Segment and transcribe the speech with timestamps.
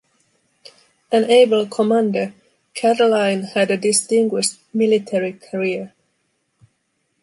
[1.11, 2.33] An able commander,
[2.73, 5.93] Catiline had a distinguished military career.